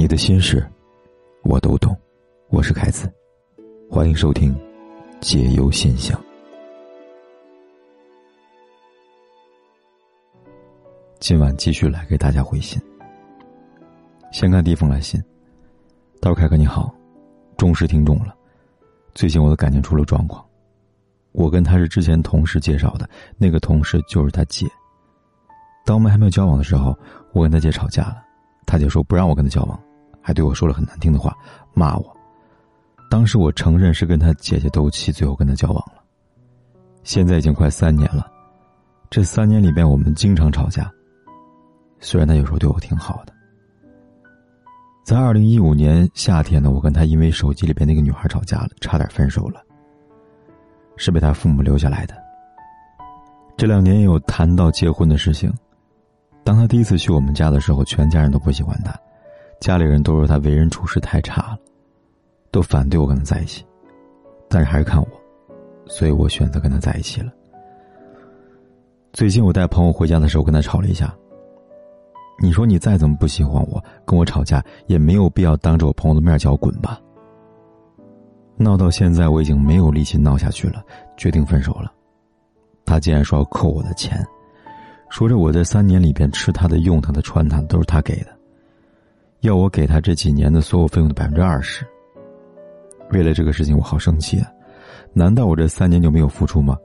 [0.00, 0.66] 你的心事，
[1.42, 1.94] 我都懂。
[2.48, 3.06] 我是凯子，
[3.90, 4.50] 欢迎收听
[5.20, 6.18] 《解忧现象》。
[11.18, 12.80] 今晚继续来给大家回信。
[14.32, 15.22] 先看第一封来信。
[16.22, 16.90] 他说：“凯哥你好，
[17.58, 18.34] 忠实听众了。
[19.14, 20.42] 最近我的感情出了状况，
[21.32, 24.66] 我跟他是之前同事介绍的，那个同事就是他姐。
[25.84, 26.98] 当我们还没有交往的时候，
[27.34, 28.24] 我跟他姐吵架了，
[28.64, 29.78] 他姐说不让我跟他交往。”
[30.30, 31.36] 还对我说了很难听的话，
[31.74, 32.16] 骂我。
[33.10, 36.00] 当时我承认是跟他姐姐斗气，最后跟他交往了。
[37.02, 38.30] 现在已经快三年了，
[39.10, 40.88] 这三年里边我们经常吵架。
[41.98, 43.32] 虽然他有时候对我挺好的。
[45.04, 49.60] 在二零一五年夏天呢，我跟他因为手机里边那个女孩吵架了，差点分手了。
[50.96, 52.14] 是被他父母留下来的。
[53.56, 55.52] 这两年也有谈到结婚的事情。
[56.44, 58.94] 当他第一次去我们家的时候，全家人都不喜欢他。
[59.60, 61.58] 家里人都说他为人处事太差了，
[62.50, 63.62] 都反对我跟他在一起，
[64.48, 65.08] 但是还是看我，
[65.86, 67.30] 所以我选择跟他在一起了。
[69.12, 71.14] 最近我带朋友回家的时候跟他吵了一架。
[72.42, 76.98] 你说你再怎么不喜欢我，跟我吵架也没有必要当着我朋友的面叫我滚吧。
[78.56, 80.82] 闹到现在我已经没有力气闹下去了，
[81.18, 81.92] 决定分手了。
[82.86, 84.26] 他竟然说要扣我的钱，
[85.10, 88.39] 说着我在三年里边吃他的、用他的、穿他的都是他给的。
[89.40, 91.86] 要我给他这几年的所有费用的百分之二十。
[93.10, 94.50] 为了这个事情，我好生气啊！
[95.12, 96.76] 难道我这三年就没有付出吗？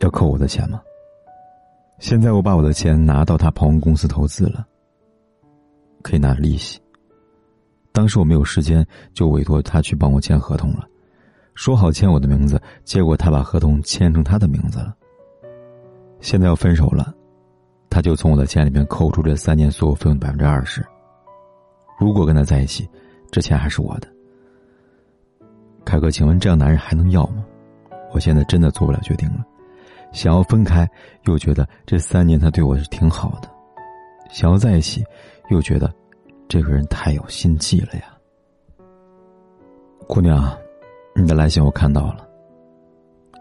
[0.00, 0.80] 要扣我的钱吗？
[1.98, 4.66] 现在我把我的钱拿到他朋友公司投资了，
[6.02, 6.80] 可以拿利息。
[7.92, 10.84] 当时我没有时间，就委托他去帮我签合同了，
[11.54, 14.92] 说好签我的名字，结果他把合同签成他的名字了。
[16.20, 17.14] 现在要分手了，
[17.88, 20.84] 他就从我的钱里面扣除这三年所有费用的百分之二十。
[21.98, 22.88] 如果跟他在一起，
[23.30, 24.08] 这钱还是我的。
[25.84, 27.44] 凯哥，请问这样男人还能要吗？
[28.12, 29.44] 我现在真的做不了决定了，
[30.12, 30.88] 想要分开，
[31.24, 33.48] 又觉得这三年他对我是挺好的；
[34.30, 35.04] 想要在一起，
[35.50, 35.92] 又觉得
[36.48, 38.04] 这个人太有心计了呀。
[40.06, 40.56] 姑娘，
[41.14, 42.28] 你的来信我看到了。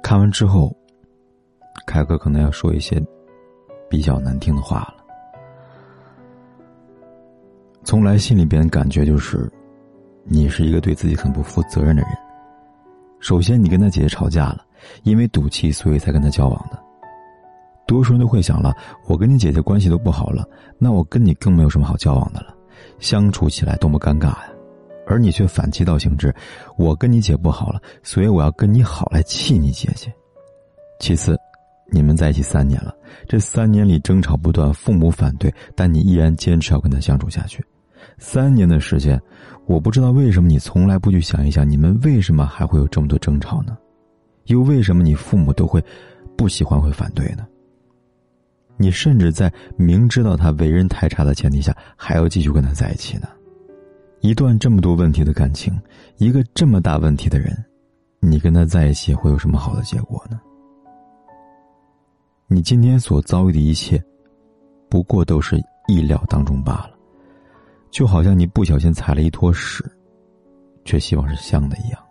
[0.02, 0.76] 看完之后，
[1.86, 3.02] 凯哥可能要说一些
[3.90, 5.03] 比较难听的话了。
[7.84, 9.52] 从来信里边感觉就是，
[10.24, 12.12] 你是一个对自己很不负责任的人。
[13.20, 14.66] 首先，你跟他姐姐吵架了，
[15.04, 16.82] 因为赌气，所以才跟他交往的。
[17.86, 18.74] 多数人都会想了，
[19.06, 22.56] 我跟你姐姐关系都不好了，那我跟你更没有什么好交往的了，
[23.00, 24.48] 相处起来多么尴尬呀！
[25.06, 26.34] 而你却反其道行之，
[26.78, 30.12] 我跟你姐不好了，所以我要跟你好来气你姐姐。
[31.00, 31.38] 其次，
[31.92, 32.96] 你们在一起三年了，
[33.28, 37.64] 这三年里争吵不断，父母反对，但你依然坚持要跟他相处下去。
[38.18, 39.22] 三年的时间，
[39.66, 43.78] 我不知道为什么你从来不去想一想，你们为什么还会有这么多争吵呢？
[44.46, 45.84] 又为什么你父母都会
[46.38, 47.48] 不喜欢、会反对呢？
[48.76, 53.28] 你甚至在明知道他为人太差的前提下，还要继续跟他在一起呢？
[54.22, 55.74] 一段这么多问题的感情，
[56.18, 57.56] 一个这么大问题的人，
[58.20, 60.40] 你跟他在一起会有什么好的结果呢？
[62.48, 64.04] 你今天所遭遇的一切，
[64.90, 66.93] 不过都是意料当中罢了。
[67.94, 69.86] 就好像你不小心踩了一坨屎，
[70.84, 72.04] 却希望是香的一样，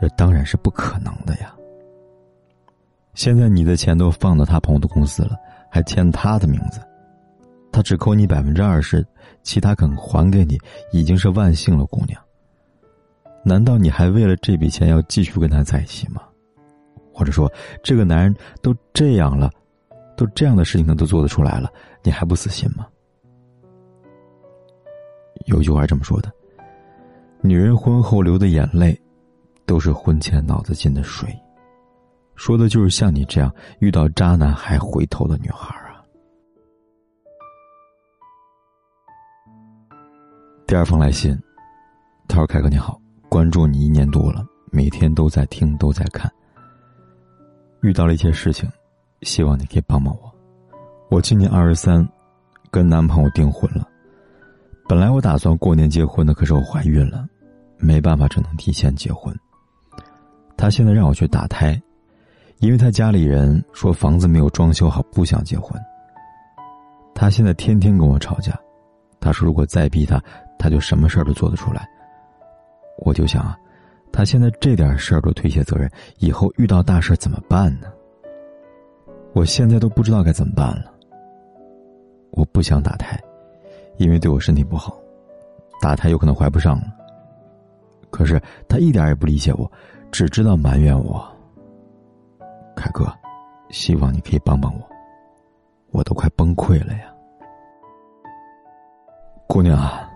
[0.00, 1.54] 这当然是不可能的呀。
[3.12, 5.36] 现在你的钱都放到他朋友的公司了，
[5.70, 6.80] 还签他的名字，
[7.70, 9.06] 他只扣你百分之二十，
[9.42, 10.58] 其他肯还给你，
[10.90, 12.18] 已经是万幸了，姑娘。
[13.44, 16.22] 难道你还为了这笔钱要继续跟他在一起吗？
[17.12, 19.50] 或者说，这个男人都这样了，
[20.16, 21.70] 都这样的事情他都做得出来了，
[22.02, 22.86] 你还不死心吗？
[25.48, 26.30] 有句话这么说的
[27.40, 28.98] ：“女人婚后流的眼泪，
[29.64, 31.34] 都是婚前脑子进的水。”
[32.36, 36.04] 说的就是像你这样遇到渣男还回头的女孩啊。
[40.66, 41.36] 第二封来信，
[42.28, 43.00] 他说：“凯哥你好，
[43.30, 46.30] 关注你一年多了，每天都在听都在看。
[47.80, 48.70] 遇到了一些事情，
[49.22, 50.30] 希望你可以帮帮我。
[51.10, 52.06] 我今年二十三，
[52.70, 53.87] 跟男朋友订婚了。”
[54.88, 57.26] 本来我打算过年结婚的，可是我怀孕了，
[57.76, 59.32] 没办法，只能提前结婚。
[60.56, 61.78] 他现在让我去打胎，
[62.60, 65.78] 因为他家里人说房子没有装修好，不想结婚。
[67.14, 68.58] 他现在天天跟我吵架，
[69.20, 70.18] 他说如果再逼他，
[70.58, 71.86] 他就什么事儿都做得出来。
[73.04, 73.58] 我就想啊，
[74.10, 77.88] 他现在这点事儿都推卸责任，以后遇到大事怎么办呢？
[79.34, 80.90] 我现在都不知道该怎么办了。
[82.30, 83.20] 我不想打胎。
[83.98, 84.96] 因为对我身体不好，
[85.80, 86.86] 打胎有可能怀不上了。
[88.10, 89.70] 可是他一点也不理解我，
[90.10, 91.22] 只知道埋怨我。
[92.74, 93.12] 凯哥，
[93.70, 94.88] 希望你可以帮帮我，
[95.90, 97.12] 我都快崩溃了呀！
[99.46, 100.08] 姑娘啊，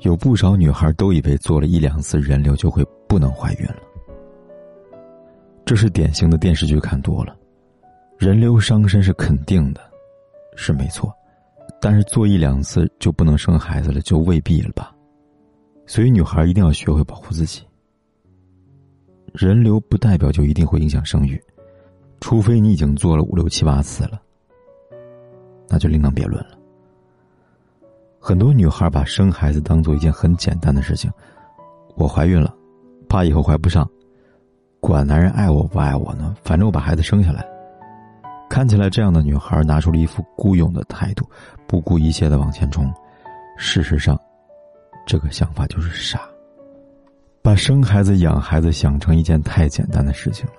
[0.00, 3.76] 有不少女孩都以为做了一两次人流就会不能怀孕了，
[5.64, 7.36] 这是典型的电视剧看多了。
[8.18, 9.80] 人流伤身是肯定的，
[10.56, 11.14] 是没错，
[11.84, 14.94] 但是做一两次就不能生孩子了，就未必了吧？
[15.84, 17.60] 所以女孩一定要学会保护自己。
[19.32, 21.42] 人流不代表就一定会影响生育，
[22.20, 24.22] 除非你已经做了五六七八次了，
[25.68, 26.56] 那就另当别论了。
[28.20, 31.10] 很多女孩把生孩子当做一件很简单的事情，
[31.96, 32.54] 我怀孕了，
[33.08, 33.90] 怕以后怀不上，
[34.78, 36.36] 管男人爱我不爱我呢？
[36.44, 37.44] 反正我把孩子生下来。
[38.52, 41.26] 看起来这样的女孩拿出了一副孤勇的态度，
[41.66, 42.92] 不顾一切的往前冲。
[43.56, 44.14] 事实上，
[45.06, 46.20] 这个想法就是傻，
[47.40, 50.52] 把生孩子、养孩子想成一件太简单的事情了。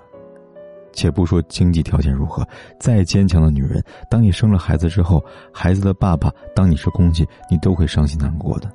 [0.92, 2.44] 且不说经济条件如何，
[2.80, 3.80] 再坚强的女人，
[4.10, 8.68] 当你生了孩子之后，孩子的爸爸当你是空气，你都会伤心难过的。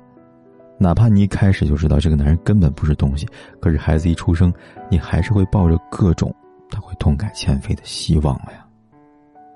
[0.78, 3.28] 哪怕你一开始就知道这个男人根本不是东西，
[3.60, 4.50] 可是孩子一出生，
[4.90, 6.34] 你还是会抱着各种
[6.70, 8.64] 他会痛改前非的希望呀。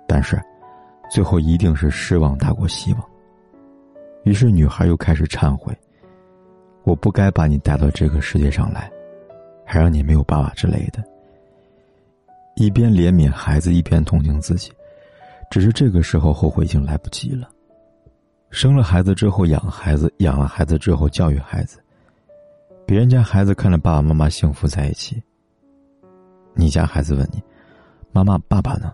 [0.06, 0.40] 但是，
[1.10, 3.04] 最后一定是失望大过希望。
[4.24, 5.76] 于是，女孩又开始忏悔
[6.84, 8.90] ：“我不该把你带到这个世界上来，
[9.66, 11.04] 还让你没有爸爸之类的。”
[12.56, 14.70] 一边怜悯孩子，一边同情自己。
[15.50, 17.48] 只是这个时候后悔已经来不及了。
[18.50, 21.78] 生了孩子之后养孩子，养了孩子之后教育孩子。
[22.86, 25.22] 别人家孩子看着爸爸妈妈幸福在一起，
[26.54, 27.42] 你家孩子问你
[28.12, 28.92] ：“妈妈，爸爸呢？”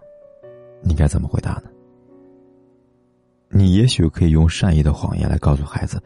[0.83, 1.65] 你该怎么回答呢？
[3.49, 6.01] 你也许可以用善意的谎言来告诉孩子：“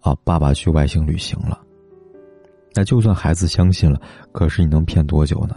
[0.00, 1.60] 啊，爸爸去外星旅行了。”
[2.74, 4.00] 那就算孩子相信了，
[4.32, 5.56] 可是你能骗多久呢？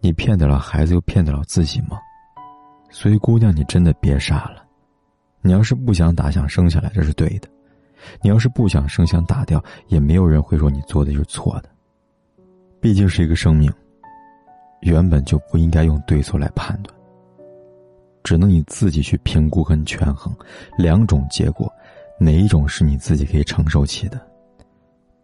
[0.00, 1.98] 你骗得了孩子，又骗得了自己吗？
[2.90, 4.64] 所以，姑娘，你真的别傻了。
[5.40, 7.48] 你要是不想打，想生下来，这是对的；
[8.22, 11.68] 你要是不想生，想打掉，也没有人会说你做的就是错的。
[12.80, 13.72] 毕竟是一个生命，
[14.80, 16.97] 原本就不应该用对错来判断。
[18.28, 20.36] 只能你自己去评估跟权衡，
[20.76, 21.66] 两种结果，
[22.20, 24.20] 哪一种是你自己可以承受起的？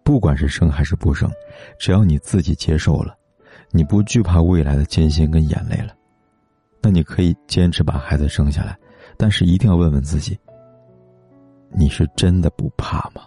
[0.03, 1.31] 不管是生还是不生，
[1.79, 3.15] 只要你自己接受了，
[3.73, 5.95] 你不惧怕未来的艰辛跟眼泪了，
[6.81, 8.75] 那你可以坚持把孩子生下来。
[9.19, 10.39] 但是一定要问问自己：
[11.73, 13.21] 你是真的不怕吗？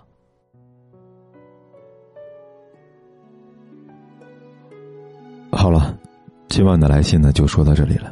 [5.52, 5.96] 好了，
[6.48, 8.12] 今晚的来信呢，就说到这里了。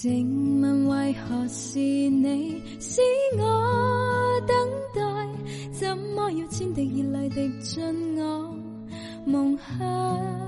[0.00, 3.00] 静问为何是你使
[3.36, 4.56] 我等
[4.94, 5.02] 待？
[5.72, 8.54] 怎么要千滴热泪滴进我
[9.26, 10.38] 梦乡？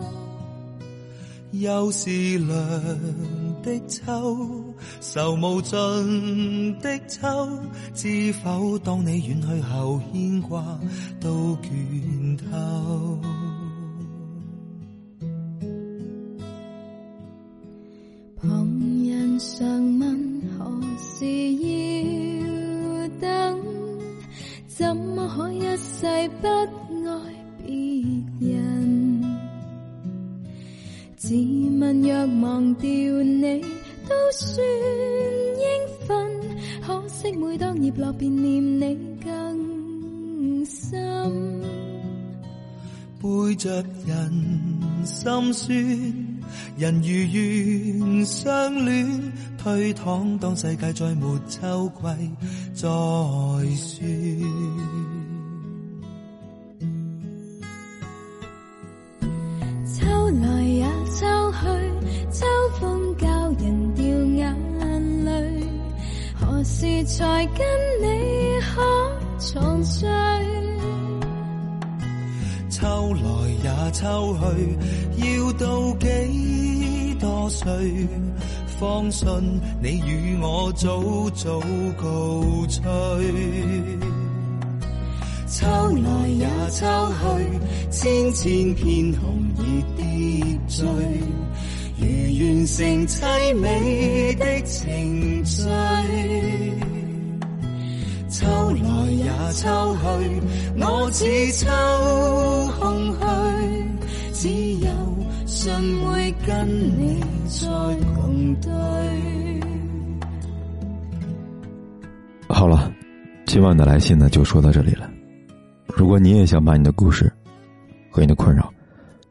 [1.51, 2.49] 又是凉
[3.65, 7.29] 的秋，愁无尽的秋，
[7.93, 10.79] 知否当你远去后，牵挂
[11.21, 13.19] 都倦透。
[19.41, 23.59] 常问何时要等？
[24.67, 26.07] 怎么可一世
[26.43, 26.69] 不爱
[27.65, 27.73] 别
[28.53, 29.25] 人？
[31.17, 33.63] 自问若忘掉你，
[34.07, 34.63] 都算
[35.57, 35.65] 应
[36.07, 36.09] 分。
[36.87, 38.99] 可惜每当叶落，便念你
[43.21, 44.33] 背着人
[45.05, 45.77] 心酸，
[46.79, 52.03] 人如愿相恋，推搪当世界再没秋季
[52.73, 52.89] 再
[53.77, 54.07] 说。
[59.85, 61.67] 秋来也秋去，
[62.33, 62.47] 秋
[62.81, 63.29] 风教
[63.63, 65.63] 人掉眼泪，
[66.35, 67.59] 何时才跟
[68.01, 68.81] 你可
[69.39, 70.07] 重聚？
[73.91, 74.45] 秋去，
[75.37, 77.69] 要到几多岁？
[78.79, 79.29] 方信
[79.83, 81.61] 你与我早早
[81.99, 82.83] 告吹。
[85.47, 86.87] 秋来也秋
[87.21, 87.21] 去，
[87.91, 89.23] 千千片红
[89.59, 89.63] 叶
[89.97, 90.03] 跌
[90.69, 90.87] 坠，
[91.99, 92.07] 如
[92.47, 95.61] 完成凄美的情序。
[98.41, 99.69] 秋来也秋
[100.01, 100.41] 去，
[100.79, 101.67] 我似秋
[102.81, 103.21] 空虚，
[104.33, 104.91] 只有
[105.45, 105.71] 信
[106.07, 106.67] 会跟
[106.99, 107.69] 你再
[108.15, 108.71] 共对。
[112.49, 112.91] 好了，
[113.45, 115.11] 今晚的来信呢就说到这里了。
[115.89, 117.31] 如果你也想把你的故事
[118.09, 118.73] 和你的困扰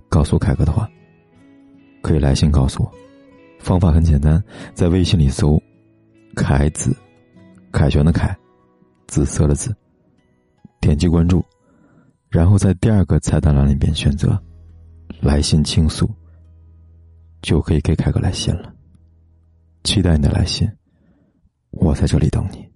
[0.07, 0.87] 告诉凯哥的话，
[2.03, 2.91] 可以来信告诉我。
[3.57, 4.43] 方法很简单，
[4.75, 5.59] 在微信里搜
[6.37, 6.95] “凯子”，
[7.73, 8.37] 凯旋的凯。
[9.09, 9.75] 紫色的紫，
[10.79, 11.43] 点击关注，
[12.29, 14.39] 然后在第二个菜单栏里边选择
[15.19, 16.07] “来信倾诉”，
[17.41, 18.71] 就可以给凯哥来信了。
[19.83, 20.71] 期待你的来信，
[21.71, 22.68] 我在这里等你。